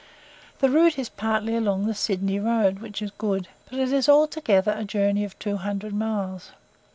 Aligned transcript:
The 0.61 0.69
route 0.71 0.97
is 0.97 1.09
partly 1.09 1.55
along 1.55 1.85
the 1.85 1.93
Sydney 1.93 2.39
road, 2.39 2.79
which 2.79 3.03
is 3.03 3.11
good, 3.19 3.49
but 3.69 3.77
it 3.77 3.93
is 3.93 4.09
altogether 4.09 4.73
a 4.75 4.83
journey 4.83 5.23
of 5.23 5.37
two 5.37 5.57
hundred 5.57 5.93
miles. 5.93 6.53